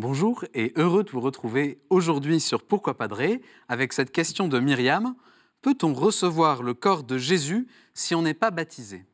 Bonjour 0.00 0.46
et 0.54 0.72
heureux 0.76 1.04
de 1.04 1.10
vous 1.10 1.20
retrouver 1.20 1.78
aujourd'hui 1.90 2.40
sur 2.40 2.62
Pourquoi 2.62 2.96
Padré 2.96 3.42
avec 3.68 3.92
cette 3.92 4.12
question 4.12 4.48
de 4.48 4.58
Myriam. 4.58 5.14
Peut-on 5.60 5.92
recevoir 5.92 6.62
le 6.62 6.72
corps 6.72 7.04
de 7.04 7.18
Jésus 7.18 7.68
si 7.92 8.14
on 8.14 8.22
n'est 8.22 8.32
pas 8.32 8.50
baptisé? 8.50 9.04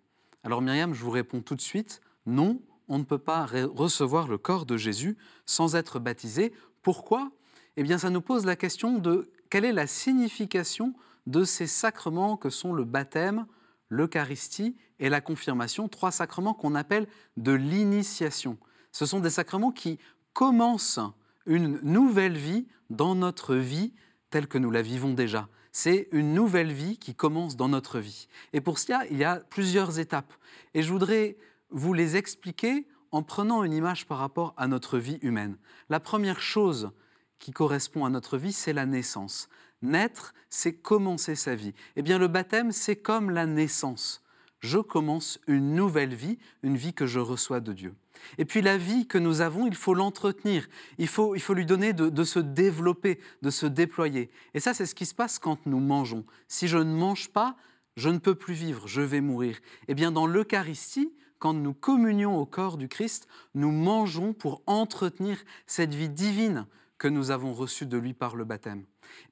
Alors 0.45 0.63
Myriam, 0.63 0.95
je 0.95 1.03
vous 1.03 1.11
réponds 1.11 1.41
tout 1.41 1.57
de 1.57 1.61
suite, 1.61 2.01
non, 2.25 2.63
on 2.87 3.01
ne 3.01 3.03
peut 3.03 3.19
pas 3.19 3.47
recevoir 3.47 4.29
le 4.29 4.39
corps 4.39 4.65
de 4.65 4.77
Jésus 4.77 5.17
sans 5.45 5.75
être 5.75 5.99
baptisé. 5.99 6.53
Pourquoi? 6.83 7.33
Eh 7.77 7.83
bien 7.83 7.99
ça 7.99 8.09
nous 8.09 8.23
pose 8.23 8.47
la 8.47 8.55
question 8.55 8.99
de 8.99 9.29
quelle 9.51 9.65
est 9.65 9.73
la 9.73 9.89
signification 9.89 10.95
de 11.27 11.43
ces 11.43 11.67
sacrements 11.67 12.37
que 12.37 12.49
sont 12.49 12.73
le 12.73 12.85
baptême, 12.85 13.47
l'Eucharistie 13.89 14.77
et 15.01 15.09
la 15.09 15.21
confirmation, 15.21 15.89
trois 15.89 16.13
sacrements 16.13 16.55
qu'on 16.55 16.77
appelle 16.77 17.09
de 17.37 17.51
l'initiation. 17.51 18.57
Ce 18.93 19.05
sont 19.05 19.21
des 19.21 19.29
sacrements 19.29 19.73
qui 19.73 19.99
commencent 20.37 21.01
une 21.47 21.81
nouvelle 21.83 22.37
vie 22.37 22.67
dans 22.91 23.15
notre 23.15 23.55
vie 23.57 23.95
telle 24.29 24.47
que 24.47 24.59
nous 24.59 24.71
la 24.71 24.83
vivons 24.83 25.15
déjà. 25.15 25.49
C'est 25.73 26.09
une 26.13 26.35
nouvelle 26.35 26.73
vie 26.73 26.99
qui 26.99 27.15
commence 27.15 27.57
dans 27.57 27.71
notre 27.71 28.01
vie. 28.01 28.29
Et 28.53 28.61
pour 28.61 28.79
cela, 28.79 29.07
il 29.11 29.17
y 29.17 29.25
a 29.25 29.37
plusieurs 29.37 29.99
étapes. 29.99 30.35
Et 30.75 30.83
je 30.83 30.93
voudrais 30.93 31.39
vous 31.71 31.95
les 31.95 32.17
expliquer 32.17 32.87
en 33.13 33.23
prenant 33.23 33.65
une 33.65 33.73
image 33.73 34.07
par 34.07 34.19
rapport 34.19 34.53
à 34.59 34.69
notre 34.69 34.99
vie 34.99 35.19
humaine. 35.23 35.57
La 35.89 36.01
première 36.01 36.41
chose 36.43 36.91
qui 37.39 37.51
correspond 37.51 38.05
à 38.05 38.11
notre 38.11 38.37
vie, 38.37 38.53
c'est 38.53 38.75
la 38.75 38.85
naissance. 38.85 39.49
Naître, 39.81 40.35
c'est 40.51 40.75
commencer 40.75 41.35
sa 41.35 41.55
vie. 41.55 41.73
Eh 41.97 42.03
bien, 42.03 42.19
le 42.19 42.29
baptême, 42.29 42.73
c'est 42.73 42.97
comme 42.97 43.31
la 43.31 43.47
naissance. 43.47 44.23
Je 44.61 44.79
commence 44.79 45.39
une 45.47 45.75
nouvelle 45.75 46.15
vie, 46.15 46.39
une 46.63 46.77
vie 46.77 46.95
que 46.95 47.07
je 47.07 47.21
reçois 47.21 47.61
de 47.61 47.73
Dieu. 47.73 47.95
Et 48.39 48.45
puis 48.45 48.63
la 48.63 48.79
vie 48.79 49.07
que 49.07 49.19
nous 49.19 49.41
avons, 49.41 49.67
il 49.67 49.75
faut 49.75 49.95
l'entretenir, 49.95 50.69
il 50.99 51.09
faut, 51.09 51.35
il 51.35 51.41
faut 51.41 51.55
lui 51.55 51.67
donner 51.67 51.93
de, 51.93 52.09
de, 52.09 52.25
se 52.25 52.39
développer, 52.39 53.21
de 53.43 53.51
se 53.51 53.67
déployer. 53.67 54.31
Et 54.55 54.61
ça, 54.61 54.75
c'est 54.75 54.87
ce 54.87 54.95
qui 54.95 55.07
se 55.07 55.15
passe 55.15 55.39
quand 55.39 55.67
nous 55.67 55.81
mangeons. 55.81 56.25
Si 56.49 56.69
je 56.69 56.79
ne 56.79 56.95
mange 56.95 57.29
pas, 57.29 57.57
je 57.97 58.09
ne 58.09 58.19
peux 58.19 58.35
plus 58.35 58.55
vivre, 58.55 58.87
je 58.87 59.03
vais 59.03 59.21
mourir. 59.21 59.59
Eh 59.89 59.95
bien, 59.95 60.13
dans 60.13 60.27
l'Eucharistie, 60.27 61.13
quand 61.39 61.55
nous 61.55 61.75
communions 61.75 62.39
au 62.39 62.47
corps 62.47 62.77
du 62.77 62.89
Christ, 62.89 63.29
nous 63.55 63.71
mangeons 63.71 64.33
pour 64.33 64.63
entretenir 64.67 65.39
cette 65.67 65.95
vie 65.95 66.09
divine 66.09 66.67
que 66.99 67.09
nous 67.09 67.31
avons 67.31 67.53
reçue 67.53 67.87
de 67.87 67.99
lui 67.99 68.15
par 68.15 68.37
le 68.37 68.45
baptême. 68.45 68.85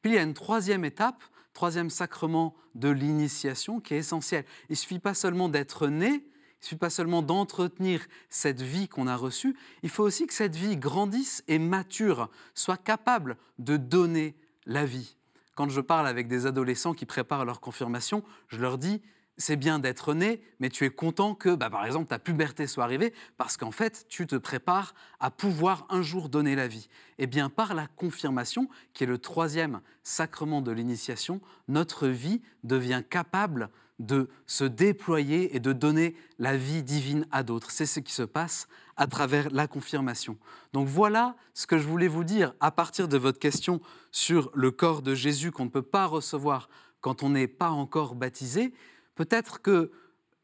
Puis 0.02 0.12
il 0.12 0.14
y 0.14 0.18
a 0.18 0.22
une 0.22 0.34
troisième 0.34 0.84
étape, 0.84 1.22
troisième 1.54 1.88
sacrement 1.88 2.54
de 2.74 2.88
l'initiation 2.90 3.80
qui 3.80 3.94
est 3.94 3.98
essentiel. 3.98 4.44
Il 4.68 4.72
ne 4.72 4.76
suffit 4.76 4.98
pas 4.98 5.14
seulement 5.14 5.48
d'être 5.48 5.86
né, 5.88 6.08
il 6.08 6.16
ne 6.16 6.68
suffit 6.68 6.76
pas 6.76 6.90
seulement 6.90 7.22
d'entretenir 7.22 8.04
cette 8.28 8.60
vie 8.60 8.88
qu'on 8.88 9.06
a 9.06 9.16
reçue, 9.16 9.56
il 9.82 9.88
faut 9.88 10.02
aussi 10.02 10.26
que 10.26 10.34
cette 10.34 10.56
vie 10.56 10.76
grandisse 10.76 11.44
et 11.48 11.58
mature, 11.58 12.28
soit 12.54 12.76
capable 12.76 13.36
de 13.58 13.76
donner 13.76 14.34
la 14.66 14.84
vie. 14.84 15.16
Quand 15.54 15.68
je 15.68 15.80
parle 15.80 16.08
avec 16.08 16.26
des 16.26 16.46
adolescents 16.46 16.94
qui 16.94 17.06
préparent 17.06 17.44
leur 17.44 17.60
confirmation, 17.60 18.24
je 18.48 18.60
leur 18.60 18.76
dis, 18.76 19.00
c'est 19.36 19.56
bien 19.56 19.78
d'être 19.78 20.14
né, 20.14 20.40
mais 20.60 20.68
tu 20.68 20.84
es 20.84 20.90
content 20.90 21.34
que, 21.34 21.54
bah, 21.54 21.70
par 21.70 21.84
exemple, 21.86 22.08
ta 22.08 22.18
puberté 22.18 22.66
soit 22.66 22.84
arrivée, 22.84 23.12
parce 23.36 23.56
qu'en 23.56 23.70
fait, 23.70 24.06
tu 24.08 24.26
te 24.26 24.36
prépares 24.36 24.94
à 25.20 25.30
pouvoir 25.30 25.86
un 25.90 26.02
jour 26.02 26.28
donner 26.28 26.54
la 26.54 26.68
vie. 26.68 26.88
Eh 27.18 27.26
bien, 27.26 27.50
par 27.50 27.74
la 27.74 27.86
confirmation, 27.86 28.68
qui 28.92 29.04
est 29.04 29.08
le 29.08 29.18
troisième 29.18 29.80
sacrement 30.02 30.62
de 30.62 30.72
l'initiation, 30.72 31.40
notre 31.68 32.08
vie 32.08 32.42
devient 32.62 33.02
capable 33.08 33.70
de 33.98 34.28
se 34.46 34.64
déployer 34.64 35.54
et 35.54 35.60
de 35.60 35.72
donner 35.72 36.16
la 36.38 36.56
vie 36.56 36.82
divine 36.82 37.26
à 37.30 37.42
d'autres. 37.42 37.70
C'est 37.70 37.86
ce 37.86 38.00
qui 38.00 38.12
se 38.12 38.22
passe 38.22 38.66
à 38.96 39.06
travers 39.06 39.50
la 39.50 39.66
confirmation. 39.66 40.36
Donc 40.72 40.88
voilà 40.88 41.36
ce 41.52 41.66
que 41.66 41.78
je 41.78 41.86
voulais 41.86 42.08
vous 42.08 42.24
dire 42.24 42.54
à 42.60 42.70
partir 42.70 43.08
de 43.08 43.16
votre 43.16 43.38
question 43.38 43.80
sur 44.10 44.50
le 44.54 44.70
corps 44.70 45.02
de 45.02 45.14
Jésus 45.14 45.52
qu'on 45.52 45.66
ne 45.66 45.70
peut 45.70 45.82
pas 45.82 46.06
recevoir 46.06 46.68
quand 47.00 47.22
on 47.22 47.30
n'est 47.30 47.48
pas 47.48 47.70
encore 47.70 48.14
baptisé. 48.14 48.72
Peut-être 49.14 49.62
que 49.62 49.92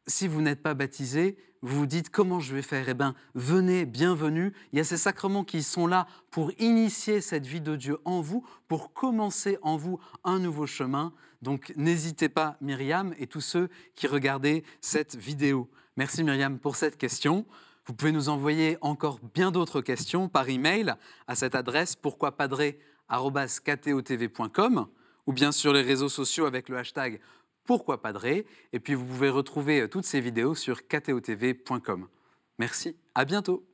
si 0.07 0.29
vous 0.29 0.43
n'êtes 0.43 0.63
pas 0.63 0.75
baptisé, 0.75 1.37
vous 1.63 1.81
vous 1.81 1.87
dites 1.87 2.11
comment 2.11 2.41
je 2.41 2.55
vais 2.55 2.63
faire? 2.63 2.89
Eh 2.89 2.95
bien, 2.95 3.15
venez, 3.35 3.85
bienvenue. 3.85 4.55
Il 4.73 4.79
y 4.79 4.81
a 4.81 4.85
ces 4.85 4.97
sacrements 4.97 5.45
qui 5.45 5.63
sont 5.63 5.87
là 5.87 6.07
pour 6.31 6.53
initier 6.59 7.21
cette 7.21 7.47
vie 7.47 7.61
de 7.61 7.77
Dieu 7.77 7.99
en 8.07 8.23
vous, 8.23 8.47
pour 8.67 8.95
commencer 8.95 9.59
en 9.63 9.77
vous 9.77 10.01
un 10.25 10.39
nouveau 10.39 10.67
chemin. 10.67 11.13
Donc 11.43 11.75
n'hésitez 11.77 12.31
pas, 12.31 12.57
Myriam, 12.61 13.15
et 13.19 13.27
tous 13.27 13.43
ceux 13.43 13.69
qui 13.95 14.07
regardaient 14.07 14.65
cette 14.81 15.17
vidéo. 15.17 15.69
Merci 15.97 16.25
Myriam 16.25 16.59
pour 16.59 16.77
cette 16.77 16.97
question. 16.97 17.45
Vous 17.87 17.95
pouvez 17.95 18.13
nous 18.13 18.31
envoyer 18.31 18.79
encore 18.81 19.21
bien 19.35 19.51
d'autres 19.51 19.81
questions 19.81 20.29
par 20.29 20.49
email 20.49 20.95
à 21.27 21.35
cette 21.35 21.55
adresse 21.55 21.97
pourquoipadré.com 21.97 24.87
ou 25.27 25.33
bien 25.33 25.53
sur 25.53 25.73
les 25.73 25.83
réseaux 25.83 26.09
sociaux 26.09 26.47
avec 26.47 26.69
le 26.69 26.79
hashtag 26.79 27.21
pourquoi 27.71 28.03
Padré 28.03 28.47
Et 28.73 28.81
puis 28.81 28.95
vous 28.95 29.05
pouvez 29.05 29.31
retrouver 29.31 29.83
euh, 29.83 29.87
toutes 29.87 30.05
ces 30.05 30.21
vidéos 30.21 30.57
sur 30.57 30.89
ktotv.com. 30.89 32.09
Merci, 32.59 32.97
à 33.15 33.25
bientôt 33.25 33.65